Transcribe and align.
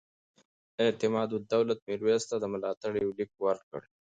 اعتمادالدولة 0.83 1.75
میرویس 1.85 2.23
ته 2.29 2.35
د 2.39 2.43
ملاتړ 2.53 2.91
یو 3.03 3.09
لیک 3.17 3.31
ورکړ. 3.45 3.81